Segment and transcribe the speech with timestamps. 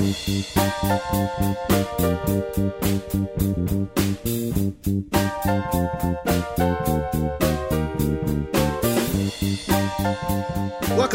[0.00, 0.16] Welcome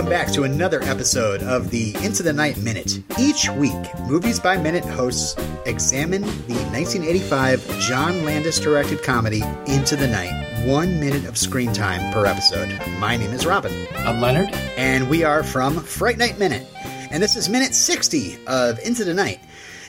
[0.06, 3.02] back to another episode of the Into the Night Minute.
[3.18, 10.08] Each week, Movies by Minute hosts examine the 1985 John Landis directed comedy Into the
[10.08, 10.68] Night.
[10.68, 12.70] One minute of screen time per episode.
[13.00, 13.88] My name is Robin.
[13.96, 14.52] I'm Leonard.
[14.78, 16.68] And we are from Fright Night Minute.
[17.16, 19.40] And this is minute 60 of Into the Night.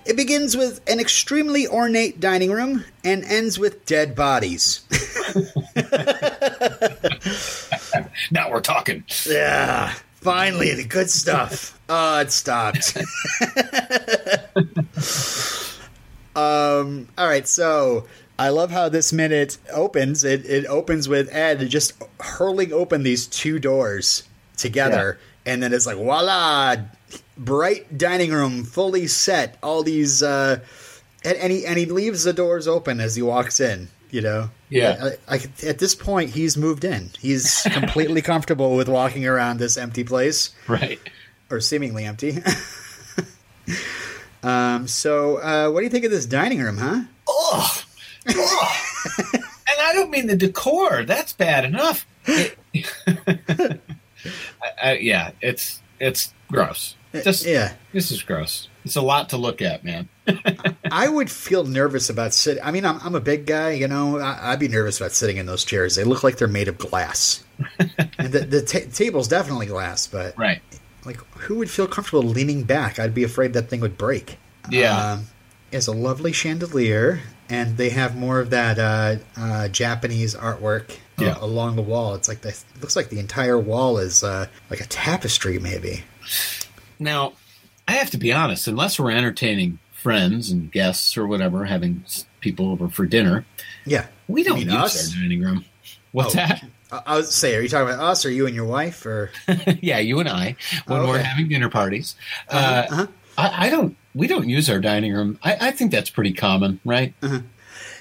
[0.05, 4.83] It begins with an extremely ornate dining room and ends with dead bodies.
[8.31, 9.03] now we're talking.
[9.29, 11.77] Yeah, finally, the good stuff.
[11.89, 12.97] Oh, it stopped.
[16.37, 18.07] um, all right, so
[18.39, 20.23] I love how this minute opens.
[20.23, 24.23] It, it opens with Ed just hurling open these two doors
[24.57, 25.53] together, yeah.
[25.53, 26.77] and then it's like, voila,
[27.37, 29.57] bright dining room, fully set.
[29.63, 30.61] All these, uh,
[31.25, 33.89] and, and he and he leaves the doors open as he walks in.
[34.11, 35.11] You know, yeah.
[35.29, 37.11] I, I, at this point, he's moved in.
[37.19, 41.01] He's completely comfortable with walking around this empty place, right,
[41.51, 42.39] or seemingly empty.
[44.43, 44.87] um.
[44.87, 47.03] So, uh, what do you think of this dining room, huh?
[47.29, 47.83] Oh,
[48.29, 48.83] oh.
[49.35, 51.05] and I don't mean the decor.
[51.05, 52.07] That's bad enough.
[52.27, 52.57] It,
[53.07, 53.79] I,
[54.83, 56.95] I, yeah, it's it's gross.
[57.25, 58.69] Just yeah, this is gross.
[58.85, 60.09] It's a lot to look at, man.
[60.93, 62.63] I would feel nervous about sitting.
[62.63, 64.19] I mean, I'm, I'm a big guy, you know.
[64.19, 65.97] I, would be nervous about sitting in those chairs.
[65.97, 67.45] They look like they're made of glass.
[68.19, 70.63] and the, the ta- table's definitely glass, but right.
[71.05, 72.99] Like, who would feel comfortable leaning back?
[72.99, 74.39] I'd be afraid that thing would break.
[74.71, 75.13] Yeah.
[75.13, 75.27] Um,
[75.73, 81.35] it's a lovely chandelier, and they have more of that uh, uh, Japanese artwork uh,
[81.41, 82.15] along the wall.
[82.15, 86.05] It's like the, it looks like the entire wall is uh, like a tapestry, maybe.
[86.99, 87.35] Now,
[87.89, 88.67] I have to be honest.
[88.67, 92.05] Unless we're entertaining friends and guests or whatever, having
[92.41, 93.45] people over for dinner,
[93.85, 95.15] yeah, we don't use us?
[95.15, 95.65] our dining room.
[96.13, 96.65] What's oh, that?
[96.91, 99.31] I was say, are you talking about us or you and your wife, or
[99.81, 101.11] yeah, you and I when okay.
[101.11, 102.15] we're having dinner parties?
[102.49, 103.07] Uh-huh, uh, uh-huh.
[103.37, 103.97] I, I, don't.
[104.15, 105.39] We don't use our dining room.
[105.43, 107.13] I, I think that's pretty common, right?
[107.23, 107.41] Uh-huh.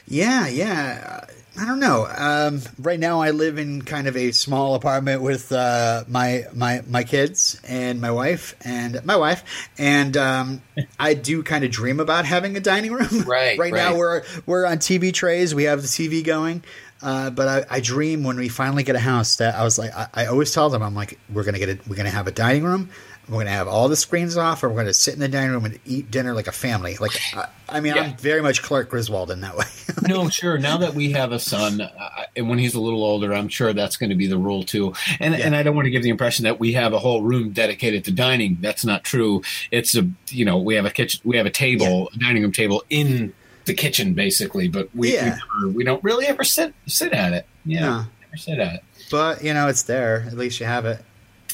[0.07, 1.25] Yeah, yeah.
[1.57, 2.05] I don't know.
[2.17, 6.81] Um, right now, I live in kind of a small apartment with uh, my my
[6.88, 10.61] my kids and my wife and my wife, and um,
[10.99, 13.07] I do kind of dream about having a dining room.
[13.21, 13.25] Right.
[13.57, 15.55] right, right, now, we're we're on TV trays.
[15.55, 16.63] We have the TV going,
[17.01, 19.95] uh, but I, I, dream when we finally get a house that I was like,
[19.95, 21.88] I, I always tell them, I'm like, we're gonna get it.
[21.88, 22.89] We're gonna have a dining room.
[23.28, 25.28] We're going to have all the screens off, or we're going to sit in the
[25.28, 26.97] dining room and eat dinner like a family.
[26.97, 28.03] Like, I, I mean, yeah.
[28.03, 29.66] I'm very much Clark Griswold in that way.
[30.08, 30.59] no, sure.
[30.59, 31.90] Now that we have a son, uh,
[32.36, 34.94] and when he's a little older, I'm sure that's going to be the rule too.
[35.19, 35.46] And yeah.
[35.46, 38.06] and I don't want to give the impression that we have a whole room dedicated
[38.06, 38.58] to dining.
[38.62, 39.42] That's not true.
[39.72, 42.16] It's a you know we have a kitchen, we have a table, yeah.
[42.16, 43.34] a dining room table in
[43.66, 47.47] the kitchen basically, but we we, never, we, don't really ever sit sit at it.
[47.66, 48.06] Yeah, no.
[48.22, 48.84] never sit at it.
[49.12, 50.25] But you know, it's there.
[50.28, 51.03] At least you have it.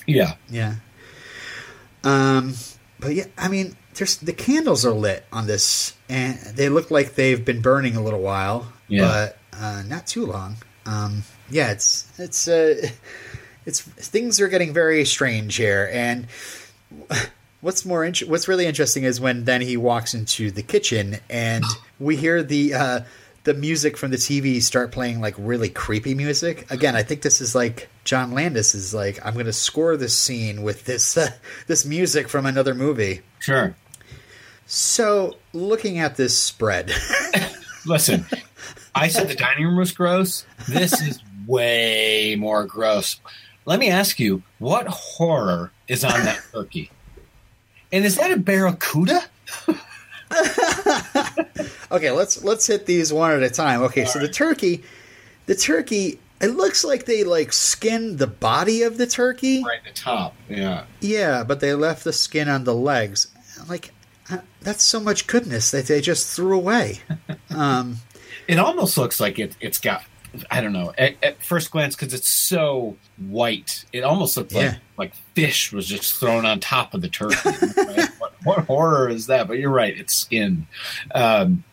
[0.05, 0.75] Yeah, yeah.
[2.03, 2.55] Um,
[2.99, 7.15] but yeah, I mean, there's the candles are lit on this, and they look like
[7.15, 9.01] they've been burning a little while, yeah.
[9.01, 10.57] but uh, not too long.
[10.85, 12.87] Um, yeah, it's it's uh,
[13.65, 16.27] it's things are getting very strange here, and
[17.61, 21.63] what's more int- what's really interesting is when then he walks into the kitchen and
[21.99, 22.99] we hear the uh,
[23.43, 26.69] the music from the TV start playing like really creepy music.
[26.71, 30.15] Again, I think this is like John Landis is like, I'm going to score this
[30.15, 31.31] scene with this uh,
[31.67, 33.21] this music from another movie.
[33.39, 33.75] Sure.
[34.67, 36.93] So, looking at this spread,
[37.85, 38.25] listen,
[38.95, 40.45] I said the dining room was gross.
[40.69, 43.19] This is way more gross.
[43.65, 46.89] Let me ask you, what horror is on that turkey?
[47.91, 49.23] And is that a barracuda?
[51.91, 53.81] okay, let's let's hit these one at a time.
[53.83, 54.27] Okay, All so right.
[54.27, 54.83] the turkey,
[55.45, 59.91] the turkey, it looks like they like skinned the body of the turkey, right the
[59.93, 60.35] top.
[60.49, 63.27] Yeah, yeah, but they left the skin on the legs.
[63.67, 63.93] Like
[64.29, 66.99] uh, that's so much goodness that they just threw away.
[67.53, 67.97] Um,
[68.47, 70.05] it almost looks like it, it's got
[70.49, 70.93] I don't know.
[70.97, 74.77] At, at first glance, because it's so white, it almost looked like yeah.
[74.97, 77.35] like fish was just thrown on top of the turkey.
[77.77, 78.09] Right?
[78.43, 79.47] What, what, horror is that?
[79.47, 80.67] But you're right; it's skin.
[81.13, 81.63] Um,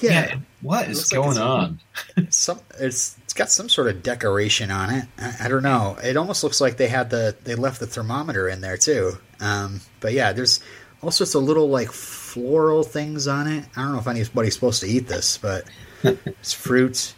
[0.00, 0.10] yeah.
[0.10, 0.38] yeah.
[0.60, 1.80] what is going like on?
[2.30, 5.04] some it's it's got some sort of decoration on it.
[5.18, 5.96] I, I, don't know.
[6.02, 9.18] It almost looks like they had the they left the thermometer in there too.
[9.40, 10.60] Um, but yeah, there's
[11.02, 13.64] all sorts of little like floral things on it.
[13.76, 15.64] I don't know if anybody's supposed to eat this, but
[16.02, 17.14] it's fruit.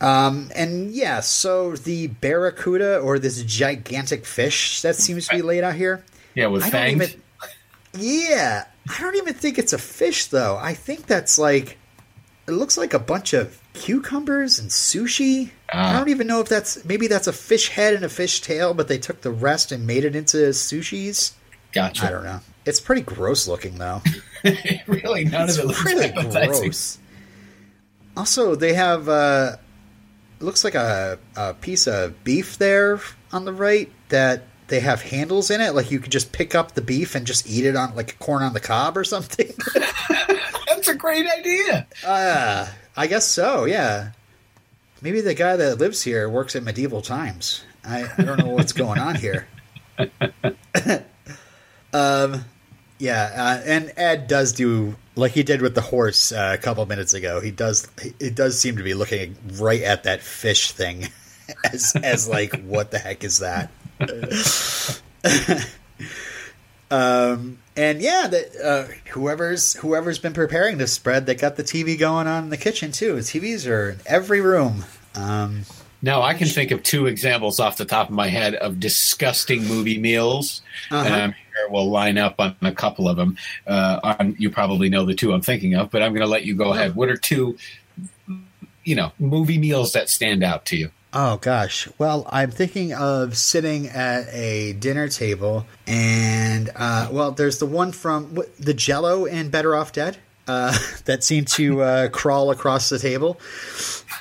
[0.00, 5.62] Um, and yeah, so the barracuda or this gigantic fish that seems to be laid
[5.62, 6.04] out here.
[6.34, 7.02] Yeah, with fangs.
[7.02, 7.22] Even,
[7.94, 10.56] yeah, I don't even think it's a fish though.
[10.56, 11.78] I think that's like
[12.46, 15.50] it looks like a bunch of cucumbers and sushi.
[15.72, 18.74] I don't even know if that's maybe that's a fish head and a fish tail,
[18.74, 21.32] but they took the rest and made it into sushis.
[21.72, 22.06] Gotcha.
[22.06, 22.40] I don't know.
[22.64, 24.02] It's pretty gross looking though.
[24.86, 26.98] really, none it's of it looks really gross.
[28.16, 29.56] Also, they have uh,
[30.40, 33.00] looks like a, a piece of beef there
[33.32, 35.74] on the right that they have handles in it.
[35.74, 38.42] Like you could just pick up the beef and just eat it on like corn
[38.42, 39.52] on the cob or something.
[40.66, 41.86] That's a great idea.
[42.06, 43.66] Uh, I guess so.
[43.66, 44.12] Yeah.
[45.02, 47.64] Maybe the guy that lives here works at medieval times.
[47.84, 49.48] I, I don't know what's going on here.
[51.92, 52.44] um,
[52.98, 56.84] yeah, uh, and Ed does do like he did with the horse uh, a couple
[56.86, 57.40] minutes ago.
[57.40, 57.88] He does.
[58.18, 61.08] It does seem to be looking right at that fish thing,
[61.72, 63.70] as as like what the heck is that?
[66.90, 71.98] Um, and yeah, that uh, whoever's whoever's been preparing this spread, they got the TV
[71.98, 73.16] going on in the kitchen too.
[73.16, 74.84] TVs are in every room.
[75.14, 75.62] Um,
[76.02, 79.66] now I can think of two examples off the top of my head of disgusting
[79.66, 80.62] movie meals.
[80.90, 81.04] Uh-huh.
[81.04, 83.36] And I'm here will line up on a couple of them.
[83.66, 86.44] Uh, on, you probably know the two I'm thinking of, but I'm going to let
[86.44, 86.94] you go ahead.
[86.94, 87.58] What are two,
[88.84, 90.90] you know, movie meals that stand out to you?
[91.12, 91.88] Oh gosh.
[91.98, 97.90] Well, I'm thinking of sitting at a dinner table, and uh, well, there's the one
[97.90, 100.76] from what, the Jello and Better Off Dead uh,
[101.06, 103.40] that seemed to uh, crawl across the table.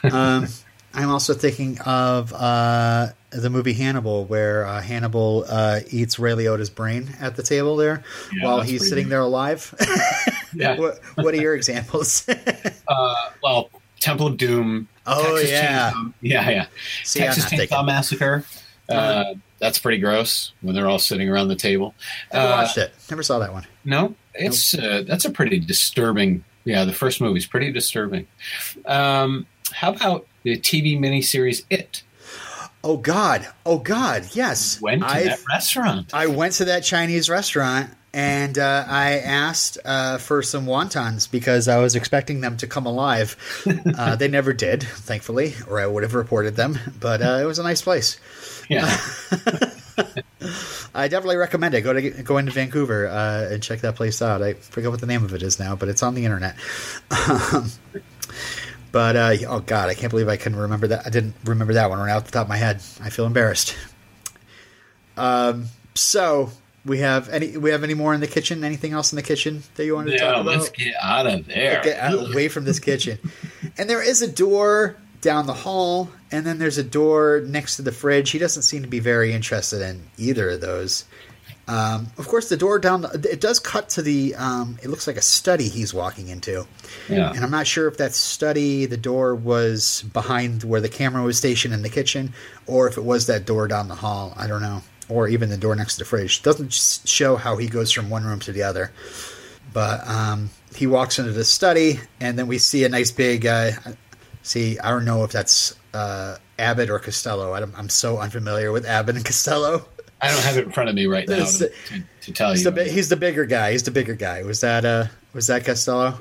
[0.04, 0.48] Um,
[0.92, 6.72] I'm also thinking of uh, the movie Hannibal, where uh, Hannibal uh, eats Ray Liotta's
[6.72, 8.04] brain at the table there
[8.34, 9.76] yeah, while he's sitting there alive.
[10.52, 10.76] yeah.
[10.80, 12.28] what, what, are your examples?
[13.44, 13.70] well,
[14.00, 16.66] Temple of Doom Oh Texas yeah, Chainsaw, yeah, yeah.
[17.04, 17.86] See, Texas Chainsaw.
[17.86, 18.44] Massacre.
[18.90, 21.94] Uh, uh, that's pretty gross when they're all sitting around the table.
[22.34, 22.94] Never uh, watched it.
[23.10, 23.66] Never saw that one.
[23.86, 24.84] No, it's nope.
[24.84, 26.44] Uh, that's a pretty disturbing.
[26.64, 28.28] Yeah, the first movie's pretty disturbing.
[28.86, 32.04] Um, how about the TV miniseries It?
[32.84, 33.48] Oh God!
[33.66, 34.28] Oh God!
[34.34, 36.14] Yes, went to I've, that restaurant.
[36.14, 41.68] I went to that Chinese restaurant and uh, I asked uh, for some wontons because
[41.68, 43.36] I was expecting them to come alive.
[44.00, 46.80] Uh, they never did, thankfully, or I would have reported them.
[47.00, 48.20] But uh, it was a nice place.
[48.70, 48.86] Yeah.
[50.96, 51.82] I definitely recommend it.
[51.82, 54.42] Go to go into Vancouver uh, and check that place out.
[54.42, 56.56] I forget what the name of it is now, but it's on the internet.
[58.92, 61.06] But uh, oh god, I can't believe I couldn't remember that.
[61.06, 62.78] I didn't remember that one right off the top of my head.
[63.02, 63.76] I feel embarrassed.
[65.16, 65.66] Um,
[65.96, 66.52] so
[66.86, 68.64] we have any we have any more in the kitchen?
[68.64, 70.46] Anything else in the kitchen that you wanted to talk about?
[70.46, 71.82] let's get out of there.
[71.84, 73.20] Get out, away from this kitchen.
[73.78, 77.82] And there is a door down the hall and then there's a door next to
[77.82, 78.32] the fridge.
[78.32, 81.06] He doesn't seem to be very interested in either of those.
[81.68, 85.08] Um, of course the door down the, it does cut to the um, it looks
[85.08, 86.66] like a study he's walking into.
[87.08, 87.32] Yeah.
[87.32, 91.38] and i'm not sure if that study the door was behind where the camera was
[91.38, 92.34] stationed in the kitchen
[92.66, 94.34] or if it was that door down the hall.
[94.36, 96.42] I don't know or even the door next to the fridge.
[96.44, 98.92] Doesn't show how he goes from one room to the other.
[99.74, 103.46] But um, he walks into the study, and then we see a nice big.
[103.46, 103.72] Uh,
[104.44, 107.52] see, I don't know if that's uh, Abbott or Costello.
[107.54, 109.86] I am so unfamiliar with Abbott and Costello.
[110.22, 111.72] I don't have it in front of me right now to,
[112.22, 112.72] to, tell he's you.
[112.72, 113.72] The, he's the bigger guy.
[113.72, 114.44] He's the bigger guy.
[114.44, 116.20] Was that uh, was that Costello?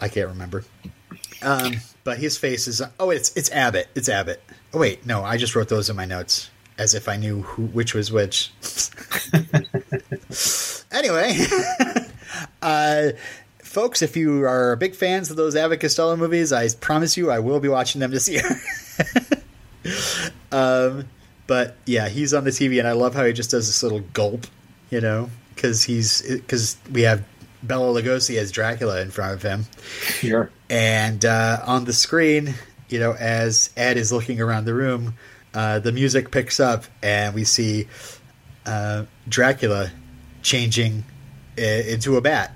[0.00, 0.64] I can't remember.
[1.42, 1.74] Um,
[2.04, 2.82] but his face is.
[2.98, 3.88] Oh, it's it's Abbott.
[3.94, 4.42] It's Abbott.
[4.74, 7.66] Oh wait, no, I just wrote those in my notes as if I knew who,
[7.66, 8.52] which was which.
[10.92, 11.36] anyway,
[12.62, 13.08] uh,
[13.58, 17.40] folks, if you are big fans of those Abbott Costello movies, I promise you I
[17.40, 18.44] will be watching them this year.
[20.52, 21.08] um,
[21.46, 24.00] but yeah, he's on the TV, and I love how he just does this little
[24.12, 24.46] gulp,
[24.90, 27.24] you know, because he's because we have
[27.62, 29.64] Bela Lugosi as Dracula in front of him.
[30.00, 30.50] Sure.
[30.70, 32.54] And uh, on the screen,
[32.88, 35.14] you know, as Ed is looking around the room,
[35.58, 37.88] uh, the music picks up and we see
[38.64, 39.90] uh, Dracula
[40.40, 41.02] changing
[41.56, 42.54] into a bat,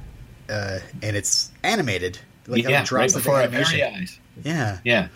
[0.49, 2.21] uh, and it's animated.
[2.47, 4.21] Like yeah, right before our very eyes.
[4.45, 5.09] Yeah, yeah.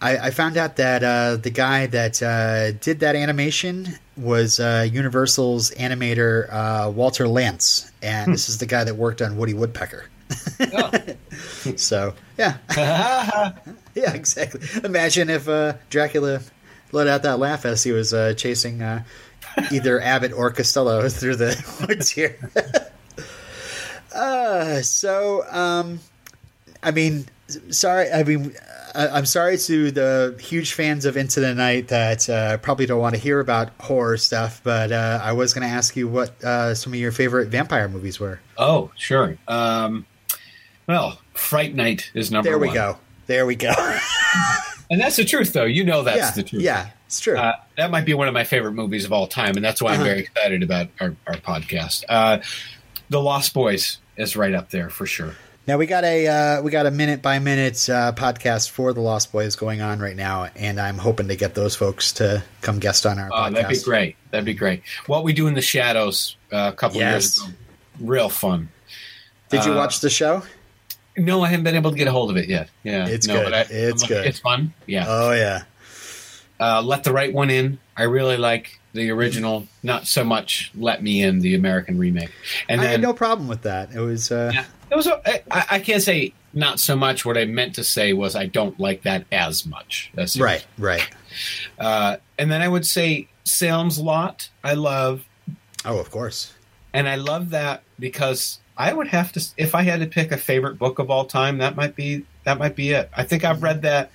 [0.00, 5.70] I, I found out that uh, the guy that uh, did that animation was Universal's
[5.72, 6.50] animator
[6.94, 10.06] Walter Lantz, and this is the guy that worked on Woody Woodpecker.
[10.72, 10.90] oh.
[11.76, 12.56] so yeah,
[13.94, 14.62] yeah, exactly.
[14.82, 15.44] Imagine if
[15.90, 16.40] Dracula
[16.92, 19.02] let out that laugh as he was uh, chasing uh,
[19.70, 22.38] either Abbott or Costello through the woods here.
[24.14, 26.00] uh, so, um,
[26.82, 27.26] I mean,
[27.70, 28.54] sorry, I mean,
[28.94, 33.00] I, am sorry to the huge fans of Into the Night that uh, probably don't
[33.00, 36.42] want to hear about horror stuff, but uh, I was going to ask you what
[36.44, 38.40] uh, some of your favorite vampire movies were.
[38.58, 39.38] Oh, sure.
[39.48, 40.06] Um,
[40.86, 42.52] well, Fright Night is number one.
[42.52, 42.74] There we one.
[42.74, 42.98] go.
[43.26, 43.72] There we go.
[44.92, 45.64] And that's the truth, though.
[45.64, 46.62] You know that's yeah, the truth.
[46.62, 47.38] Yeah, it's true.
[47.38, 49.92] Uh, that might be one of my favorite movies of all time, and that's why
[49.92, 50.02] uh-huh.
[50.02, 52.04] I'm very excited about our, our podcast.
[52.10, 52.40] Uh,
[53.08, 55.34] the Lost Boys is right up there for sure.
[55.66, 59.00] Now we got a uh, we got a minute by minute uh, podcast for the
[59.00, 62.78] Lost Boys going on right now, and I'm hoping to get those folks to come
[62.78, 63.52] guest on our oh, podcast.
[63.54, 64.16] That'd be great.
[64.30, 64.82] That'd be great.
[65.06, 67.38] What we do in the shadows uh, a couple yes.
[67.38, 67.56] years ago,
[68.00, 68.68] real fun.
[69.48, 70.42] Did you uh, watch the show?
[71.16, 72.70] No, I haven't been able to get a hold of it yet.
[72.82, 73.52] Yeah, it's no, good.
[73.52, 74.26] I, it's good.
[74.26, 74.72] It's fun.
[74.86, 75.04] Yeah.
[75.06, 75.64] Oh yeah.
[76.58, 77.78] Uh, Let the Right One In.
[77.96, 82.30] I really like the original, not so much Let Me In, the American remake.
[82.68, 83.92] And I then, had no problem with that.
[83.92, 84.30] It was.
[84.30, 85.06] Uh, yeah, it was.
[85.08, 87.24] I, I can't say not so much.
[87.24, 90.10] What I meant to say was I don't like that as much.
[90.14, 91.06] That's right, right.
[91.78, 94.48] Uh, and then I would say Salem's Lot.
[94.62, 95.24] I love.
[95.84, 96.54] Oh, of course.
[96.94, 99.44] And I love that because I would have to.
[99.56, 102.58] If I had to pick a favorite book of all time, that might be that
[102.58, 103.10] might be it.
[103.16, 104.10] I think I've read that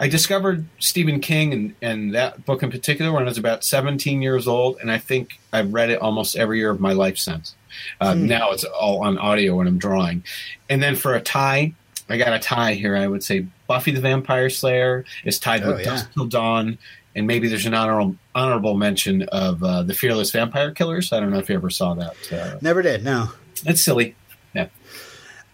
[0.00, 4.22] I discovered Stephen King and, and that book in particular when I was about 17
[4.22, 7.54] years old, and I think I've read it almost every year of my life since.
[8.00, 8.26] Uh, hmm.
[8.26, 10.22] Now it's all on audio when I'm drawing.
[10.68, 11.74] And then for a tie,
[12.08, 12.96] I got a tie here.
[12.96, 15.84] I would say Buffy the Vampire Slayer is tied oh, with yeah.
[15.86, 16.78] Dusk Till Dawn,
[17.16, 21.12] and maybe there's an honorable honorable mention of uh, the Fearless Vampire Killers.
[21.12, 22.32] I don't know if you ever saw that.
[22.32, 23.04] Uh, Never did.
[23.04, 23.30] No,
[23.66, 24.14] it's silly.
[24.54, 24.68] Yeah.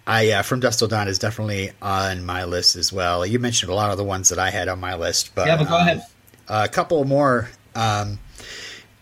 [0.06, 3.24] I uh, from Dusk Till Dawn is definitely on my list as well.
[3.24, 5.56] You mentioned a lot of the ones that I had on my list, but yeah,
[5.56, 6.06] but go um, ahead.
[6.48, 7.48] A couple more.
[7.74, 8.18] Um,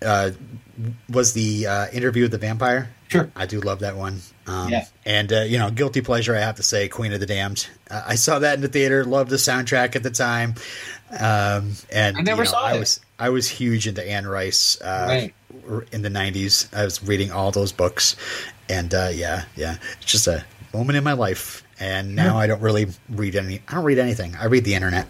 [0.01, 0.31] uh,
[1.09, 2.91] was the uh, interview with the vampire?
[3.09, 4.21] Sure, I do love that one.
[4.47, 6.35] Um, yeah, and uh, you know, guilty pleasure.
[6.35, 7.69] I have to say, Queen of the Damned.
[7.91, 9.05] I saw that in the theater.
[9.05, 10.55] Loved the soundtrack at the time.
[11.11, 12.79] Um, and I never you know, saw I it.
[12.79, 15.35] was I was huge into Anne Rice uh, right.
[15.92, 16.73] In the '90s.
[16.75, 18.16] I was reading all those books,
[18.69, 22.62] and uh, yeah, yeah, it's just a moment in my life, and now I don't
[22.62, 23.62] really read any.
[23.69, 24.37] I don't read anything.
[24.37, 25.09] I read the internet.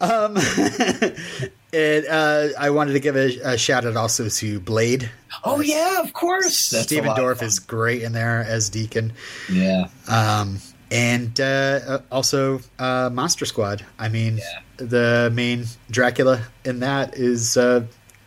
[0.00, 0.36] Um,
[1.72, 5.10] and uh, I wanted to give a, a, shout out also to Blade.
[5.44, 6.58] Oh yeah, of course.
[6.58, 9.12] Stephen Dorff is great in there as Deacon.
[9.50, 9.88] Yeah.
[10.08, 10.58] Um,
[10.90, 11.44] and uh,
[11.86, 13.84] uh, also uh, Monster Squad.
[13.98, 14.60] I mean, yeah.
[14.76, 17.56] the main Dracula in that is.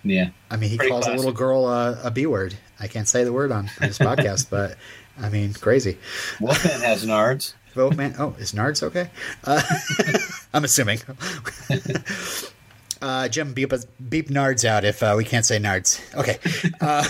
[0.05, 0.29] Uh, yeah.
[0.51, 1.17] I mean, he Pretty calls classic.
[1.17, 2.55] a little girl a b word.
[2.79, 4.77] I can't say the word on, this podcast, but
[5.19, 5.97] I mean, crazy.
[6.39, 7.53] Wolfman has nards.
[7.75, 8.15] Wolfman.
[8.19, 9.09] Oh, is nards okay?
[9.43, 9.61] Uh,
[10.53, 10.99] I'm assuming.
[13.01, 13.71] Uh, Jim, beep,
[14.09, 15.99] beep nards out if uh, we can't say nards.
[16.15, 16.39] Okay.
[16.81, 17.03] Uh,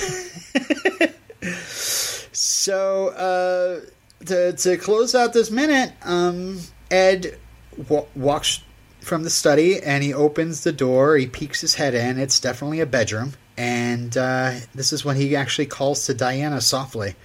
[2.33, 3.79] so uh,
[4.25, 6.59] to to close out this minute, um,
[6.91, 7.37] Ed
[7.77, 8.61] w- walks
[9.05, 11.15] from the study and he opens the door.
[11.15, 12.17] He peeks his head in.
[12.17, 17.15] It's definitely a bedroom, and uh, this is when he actually calls to Diana softly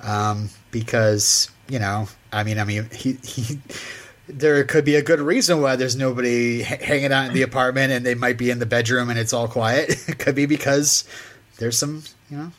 [0.00, 3.58] um, because you know, I mean, I mean, he he.
[4.26, 8.06] There could be a good reason why there's nobody hanging out in the apartment, and
[8.06, 10.08] they might be in the bedroom and it's all quiet.
[10.08, 11.04] it could be because
[11.58, 12.52] there's some, you know,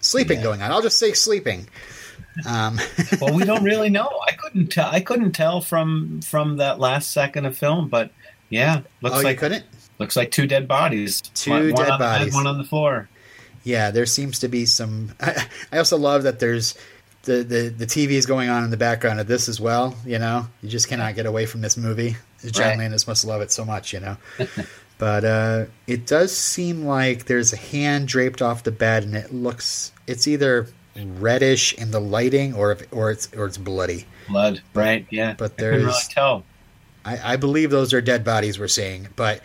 [0.00, 0.44] sleeping yeah.
[0.44, 0.70] going on.
[0.70, 1.68] I'll just say sleeping.
[2.46, 2.78] Um.
[3.20, 4.10] well, we don't really know.
[4.26, 4.88] I couldn't tell.
[4.90, 8.10] I couldn't tell from from that last second of film, but
[8.50, 9.64] yeah, looks oh, like couldn't.
[9.98, 11.20] Looks like two dead bodies.
[11.20, 12.34] Two one, dead one bodies.
[12.34, 13.08] One on the floor
[13.64, 15.12] yeah, there seems to be some.
[15.20, 16.74] I, I also love that there's
[17.22, 19.96] the, the the TV is going on in the background of this as well.
[20.04, 22.16] You know, you just cannot get away from this movie.
[22.50, 22.78] John right.
[22.78, 23.92] Landis must love it so much.
[23.92, 24.16] You know.
[24.98, 29.32] but uh, it does seem like there's a hand draped off the bed, and it
[29.32, 34.06] looks it's either reddish in the lighting, or if, or it's or it's bloody.
[34.28, 35.06] Blood, right?
[35.10, 36.44] Yeah, but there's really tell.
[37.04, 39.42] I, I believe those are dead bodies we're seeing, but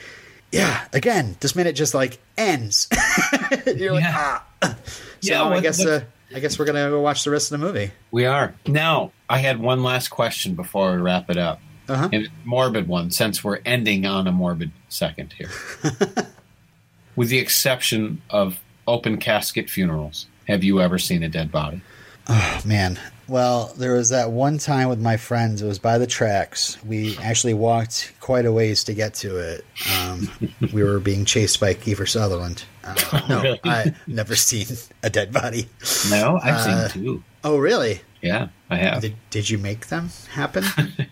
[0.52, 2.88] yeah, again, this minute just like ends.
[3.66, 4.40] You're like, yeah.
[4.62, 4.76] ah.
[5.20, 7.66] So yeah, I guess uh, I guess we're gonna go watch the rest of the
[7.66, 7.92] movie.
[8.12, 9.14] We are now.
[9.28, 11.60] I had one last question before we wrap it up.
[11.90, 12.10] Uh-huh.
[12.14, 15.50] A morbid one, since we're ending on a morbid second here.
[17.16, 21.82] With the exception of open casket funerals, have you ever seen a dead body?
[22.30, 25.62] Oh man, well, there was that one time with my friends.
[25.62, 26.82] It was by the tracks.
[26.84, 29.66] We actually walked quite a ways to get to it.
[29.98, 30.30] Um,
[30.74, 32.64] we were being chased by Kiefer Sutherland.
[32.84, 33.60] Uh, no, really?
[33.66, 35.68] I never seen a dead body.
[36.10, 37.24] No, I've uh, seen two.
[37.44, 38.02] Oh, really?
[38.22, 39.02] Yeah, I have.
[39.02, 40.64] Did, did you make them happen?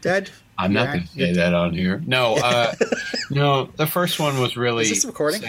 [0.01, 0.29] Dead?
[0.57, 2.01] I'm not going to say that on here.
[2.05, 2.73] No, uh,
[3.29, 3.65] no.
[3.75, 4.83] The first one was really.
[4.83, 5.43] Is this recording?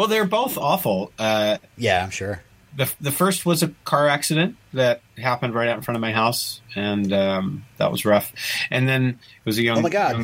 [0.00, 1.12] Well, they're both awful.
[1.18, 2.42] Uh, yeah, I'm sure
[2.74, 6.10] the the first was a car accident that happened right out in front of my
[6.10, 8.32] house, and um, that was rough.
[8.70, 9.76] And then it was a young.
[9.76, 10.16] Oh my god!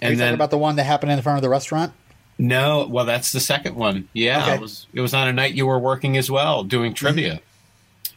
[0.00, 1.92] And then about the one that happened in front of the restaurant.
[2.38, 4.08] No, well, that's the second one.
[4.14, 4.54] Yeah, okay.
[4.54, 4.86] it was.
[4.94, 7.42] It was on a night you were working as well, doing trivia.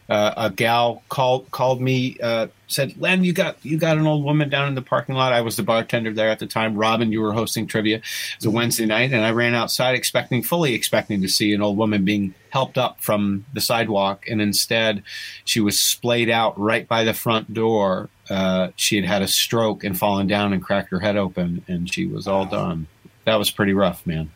[0.10, 4.24] Uh, a gal called called me, uh, said, "Len, you got you got an old
[4.25, 6.75] woman down in the parking lot." I was the bartender there at the time.
[6.75, 7.98] Robin, you were hosting trivia.
[7.98, 8.57] It's a mm-hmm.
[8.57, 12.33] Wednesday night, and I ran outside, expecting, fully expecting to see an old woman being
[12.50, 15.03] helped up from the sidewalk, and instead,
[15.45, 18.10] she was splayed out right by the front door.
[18.29, 21.91] Uh, she had had a stroke and fallen down and cracked her head open, and
[21.91, 22.88] she was all done.
[23.25, 24.31] That was pretty rough, man.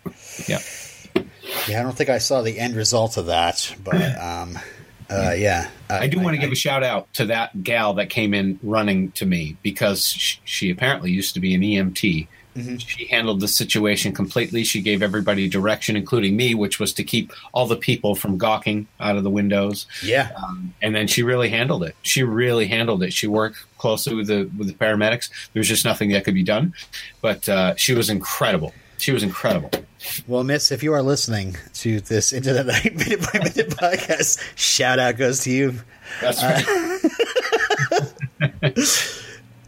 [0.47, 0.59] Yeah.
[1.67, 4.57] Yeah, I don't think I saw the end result of that, but um,
[5.09, 8.09] uh, yeah, uh, I do want to give a shout out to that gal that
[8.09, 12.27] came in running to me because she, she apparently used to be an EMT.
[12.55, 12.77] Mm-hmm.
[12.77, 14.63] She handled the situation completely.
[14.63, 18.87] She gave everybody direction, including me, which was to keep all the people from gawking
[18.99, 19.85] out of the windows.
[20.03, 21.95] Yeah, um, and then she really handled it.
[22.01, 23.13] She really handled it.
[23.13, 25.29] She worked closely with the with the paramedics.
[25.53, 26.73] There was just nothing that could be done,
[27.21, 28.73] but uh, she was incredible.
[28.97, 29.69] She was incredible.
[30.27, 34.41] Well, Miss, if you are listening to this Into the Night Minute by Minute podcast,
[34.55, 35.79] shout out goes to you.
[36.21, 36.65] That's right.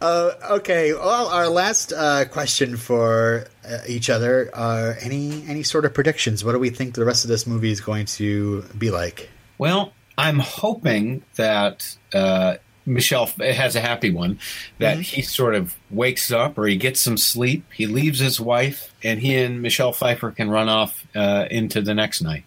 [0.00, 0.92] uh, okay.
[0.92, 6.44] Well, our last uh, question for uh, each other: are any any sort of predictions?
[6.44, 9.28] What do we think the rest of this movie is going to be like?
[9.58, 12.56] Well, I'm hoping that uh,
[12.90, 14.38] Michelle has a happy one
[14.78, 15.02] that mm-hmm.
[15.02, 17.64] he sort of wakes up or he gets some sleep.
[17.72, 21.94] He leaves his wife, and he and Michelle Pfeiffer can run off uh, into the
[21.94, 22.44] next night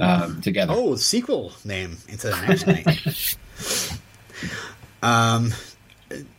[0.00, 0.74] um, together.
[0.76, 3.36] Oh, sequel name into the next night.
[5.02, 5.54] Um,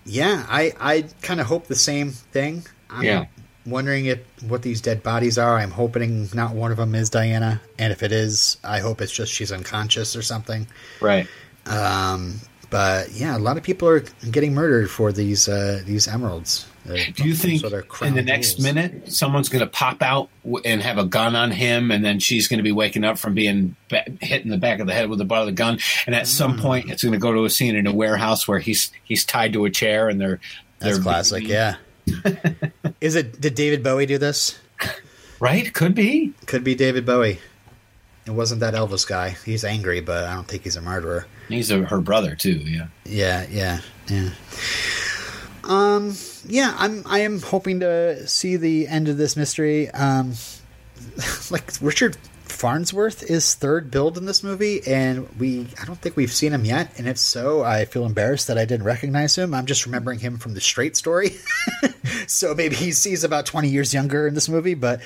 [0.05, 2.65] yeah, I I kind of hope the same thing.
[2.89, 3.25] I'm yeah.
[3.65, 5.58] Wondering if what these dead bodies are.
[5.58, 9.12] I'm hoping not one of them is Diana, and if it is, I hope it's
[9.12, 10.67] just she's unconscious or something.
[11.01, 11.27] Right.
[11.65, 12.39] Um,
[12.70, 16.68] but yeah, a lot of people are getting murdered for these uh, these emeralds.
[16.90, 18.64] Uh, Do you think sort of in the next jewels.
[18.64, 20.30] minute someone's going to pop out
[20.66, 23.34] and have a gun on him, and then she's going to be waking up from
[23.34, 23.76] being
[24.22, 26.24] hit in the back of the head with the butt of the gun, and at
[26.24, 26.28] mm.
[26.28, 26.62] some hmm.
[26.62, 29.54] point it's going to go to a scene in a warehouse where he's he's tied
[29.54, 30.39] to a chair and they're
[30.80, 31.76] that's they're classic, yeah.
[33.02, 33.39] Is it?
[33.39, 34.58] Did David Bowie do this?
[35.39, 36.34] Right, could be.
[36.48, 37.39] Could be David Bowie.
[38.25, 39.36] It wasn't that Elvis guy.
[39.45, 41.25] He's angry, but I don't think he's a murderer.
[41.47, 42.58] He's a, her brother too.
[42.60, 42.88] Yeah.
[43.05, 43.45] Yeah.
[43.49, 43.82] Yeah.
[44.08, 44.29] Yeah.
[45.63, 46.15] Um.
[46.47, 46.75] Yeah.
[46.77, 47.03] I'm.
[47.05, 49.89] I am hoping to see the end of this mystery.
[49.91, 50.34] Um.
[51.51, 52.17] Like Richard
[52.60, 56.65] Farnsworth is third build in this movie, and we I don't think we've seen him
[56.65, 56.91] yet.
[56.98, 59.54] And if so, I feel embarrassed that I didn't recognize him.
[59.54, 61.38] I'm just remembering him from the Straight Story,
[62.28, 65.00] so maybe he's, he's about 20 years younger in this movie, but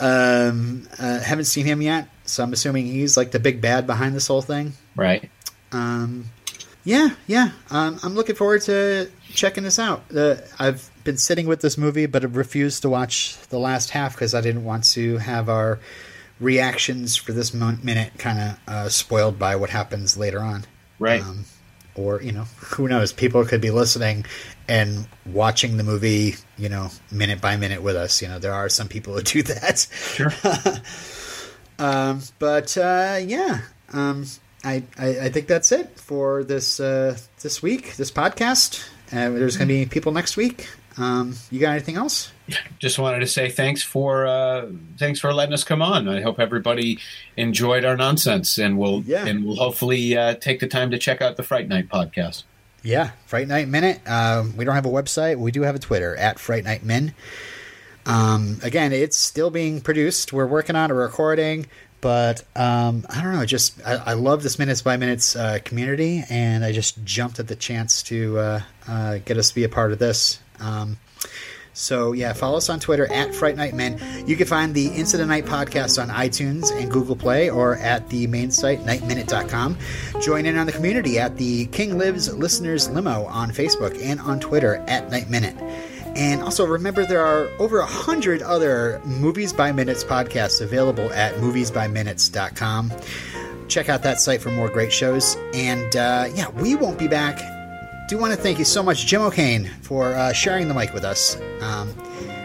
[0.00, 2.08] um, uh, haven't seen him yet.
[2.24, 5.30] So I'm assuming he's like the big bad behind this whole thing, right?
[5.70, 6.24] Um,
[6.82, 7.52] yeah, yeah.
[7.70, 10.02] Um, I'm looking forward to checking this out.
[10.12, 14.14] Uh, I've been sitting with this movie, but have refused to watch the last half
[14.14, 15.78] because I didn't want to have our
[16.40, 20.64] reactions for this minute kind of uh, spoiled by what happens later on.
[20.98, 21.22] Right.
[21.22, 21.44] Um,
[21.94, 23.12] or, you know, who knows?
[23.12, 24.24] People could be listening
[24.68, 28.22] and watching the movie, you know, minute by minute with us.
[28.22, 29.86] You know, there are some people who do that.
[30.14, 30.32] Sure.
[31.78, 33.62] um, but, uh, yeah.
[33.92, 34.26] Um,
[34.64, 38.84] I, I, I, think that's it for this uh, this week, this podcast.
[39.10, 40.68] Uh, there's going to be people next week.
[40.98, 42.32] Um, you got anything else?
[42.78, 44.66] Just wanted to say thanks for uh,
[44.98, 46.08] thanks for letting us come on.
[46.08, 46.98] I hope everybody
[47.36, 49.26] enjoyed our nonsense, and we'll yeah.
[49.26, 52.44] and will hopefully uh, take the time to check out the Fright Night podcast.
[52.82, 54.00] Yeah, Fright Night Minute.
[54.08, 55.36] Um, we don't have a website.
[55.36, 57.14] We do have a Twitter at Fright Night Min.
[58.06, 60.32] Um, again, it's still being produced.
[60.32, 61.66] We're working on a recording,
[62.00, 63.44] but um, I don't know.
[63.44, 67.48] Just I, I, love this minutes by minutes uh, community, and I just jumped at
[67.48, 70.40] the chance to uh, uh, get us to be a part of this.
[71.78, 74.00] So yeah, follow us on Twitter at Fright Night Min.
[74.26, 78.26] You can find the the Night podcast on iTunes and Google Play or at the
[78.26, 79.78] main site, nightminute.com.
[80.20, 84.40] Join in on the community at the King Lives Listeners Limo on Facebook and on
[84.40, 85.56] Twitter at Night Minute.
[86.16, 91.34] And also remember there are over a hundred other Movies by Minutes podcasts available at
[91.34, 92.92] moviesbyminutes.com.
[93.68, 95.36] Check out that site for more great shows.
[95.54, 97.38] And uh, yeah, we won't be back
[98.08, 101.04] do want to thank you so much, Jim O'Kane, for uh, sharing the mic with
[101.04, 101.38] us.
[101.60, 101.92] Um,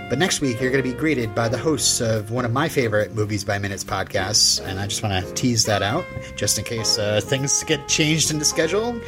[0.09, 2.67] but next week, you're going to be greeted by the hosts of one of my
[2.67, 4.61] favorite Movies by Minutes podcasts.
[4.65, 6.03] And I just want to tease that out
[6.35, 8.99] just in case uh, things get changed in the schedule.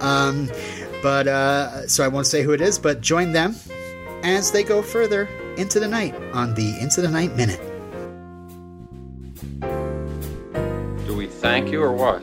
[0.00, 0.48] Um,
[1.02, 3.56] but uh, so I won't say who it is, but join them
[4.22, 7.60] as they go further into the night on the Into the Night Minute.
[11.08, 12.22] Do we thank you or what?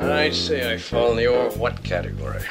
[0.00, 2.42] I'd say I fall in the or what category.